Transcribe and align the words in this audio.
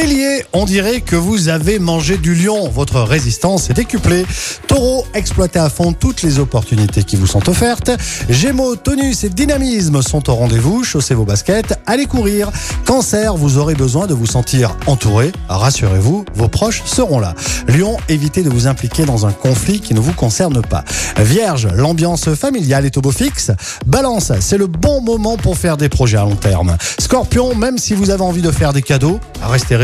Bélier, 0.00 0.46
on 0.54 0.64
dirait 0.64 1.02
que 1.02 1.14
vous 1.14 1.50
avez 1.50 1.78
mangé 1.78 2.16
du 2.16 2.34
lion. 2.34 2.70
Votre 2.70 3.02
résistance 3.02 3.68
est 3.68 3.74
décuplée. 3.74 4.24
Taureau, 4.66 5.04
exploitez 5.12 5.58
à 5.58 5.68
fond 5.68 5.92
toutes 5.92 6.22
les 6.22 6.38
opportunités 6.38 7.02
qui 7.02 7.16
vous 7.16 7.26
sont 7.26 7.50
offertes. 7.50 7.90
Gémeaux, 8.30 8.76
tonus 8.76 9.24
et 9.24 9.28
dynamisme 9.28 10.00
sont 10.00 10.30
au 10.30 10.34
rendez-vous. 10.36 10.84
Chaussez 10.84 11.12
vos 11.12 11.26
baskets, 11.26 11.78
allez 11.86 12.06
courir. 12.06 12.50
Cancer, 12.86 13.36
vous 13.36 13.58
aurez 13.58 13.74
besoin 13.74 14.06
de 14.06 14.14
vous 14.14 14.24
sentir 14.24 14.74
entouré. 14.86 15.32
Rassurez-vous, 15.50 16.24
vos 16.34 16.48
proches 16.48 16.82
seront 16.86 17.20
là. 17.20 17.34
Lion, 17.68 17.98
évitez 18.08 18.42
de 18.42 18.48
vous 18.48 18.68
impliquer 18.68 19.04
dans 19.04 19.26
un 19.26 19.32
conflit 19.32 19.80
qui 19.80 19.92
ne 19.92 20.00
vous 20.00 20.14
concerne 20.14 20.62
pas. 20.62 20.82
Vierge, 21.18 21.68
l'ambiance 21.74 22.32
familiale 22.34 22.86
est 22.86 22.96
au 22.96 23.02
beau 23.02 23.12
fixe. 23.12 23.50
Balance, 23.84 24.32
c'est 24.40 24.56
le 24.56 24.66
bon 24.66 25.02
moment 25.02 25.36
pour 25.36 25.58
faire 25.58 25.76
des 25.76 25.90
projets 25.90 26.16
à 26.16 26.22
long 26.22 26.36
terme. 26.36 26.78
Scorpion, 26.98 27.54
même 27.54 27.76
si 27.76 27.92
vous 27.92 28.08
avez 28.08 28.22
envie 28.22 28.40
de 28.40 28.50
faire 28.50 28.72
des 28.72 28.80
cadeaux, 28.82 29.20
restez 29.42 29.76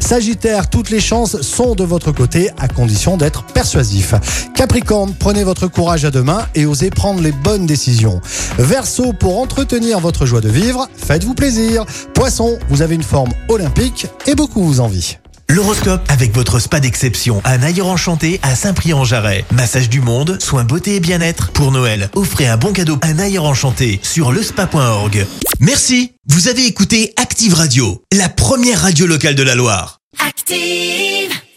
Sagittaire, 0.00 0.70
toutes 0.70 0.90
les 0.90 1.00
chances 1.00 1.40
sont 1.42 1.74
de 1.74 1.84
votre 1.84 2.12
côté 2.12 2.50
à 2.58 2.68
condition 2.68 3.16
d'être 3.16 3.44
persuasif. 3.44 4.14
Capricorne, 4.54 5.14
prenez 5.18 5.44
votre 5.44 5.66
courage 5.66 6.04
à 6.04 6.10
deux 6.10 6.22
mains 6.22 6.46
et 6.54 6.66
osez 6.66 6.90
prendre 6.90 7.20
les 7.20 7.32
bonnes 7.32 7.66
décisions. 7.66 8.20
Verseau, 8.58 9.12
pour 9.12 9.38
entretenir 9.38 10.00
votre 10.00 10.26
joie 10.26 10.40
de 10.40 10.48
vivre, 10.48 10.88
faites-vous 10.96 11.34
plaisir. 11.34 11.84
Poisson, 12.14 12.58
vous 12.68 12.82
avez 12.82 12.94
une 12.94 13.02
forme 13.02 13.32
olympique 13.48 14.06
et 14.26 14.34
beaucoup 14.34 14.62
vous 14.62 14.80
envie. 14.80 15.18
L'horoscope 15.50 16.02
avec 16.08 16.34
votre 16.34 16.58
spa 16.58 16.78
d'exception 16.78 17.40
à 17.44 17.56
Naïr 17.56 17.86
Enchanté 17.86 18.38
à 18.42 18.54
Saint-Prix-en-Jarret. 18.54 19.46
Massage 19.50 19.88
du 19.88 20.02
monde, 20.02 20.36
soins 20.42 20.64
beauté 20.64 20.96
et 20.96 21.00
bien-être. 21.00 21.52
Pour 21.52 21.72
Noël, 21.72 22.10
offrez 22.14 22.46
un 22.46 22.58
bon 22.58 22.74
cadeau 22.74 22.98
à 23.00 23.14
Naïr 23.14 23.44
Enchanté 23.44 23.98
sur 24.02 24.30
lespa.org. 24.30 25.26
Merci. 25.60 26.12
Vous 26.28 26.48
avez 26.48 26.66
écouté 26.66 27.14
Active 27.16 27.54
Radio, 27.54 28.02
la 28.12 28.28
première 28.28 28.82
radio 28.82 29.06
locale 29.06 29.34
de 29.34 29.42
la 29.42 29.54
Loire. 29.54 30.00
Active. 30.26 31.38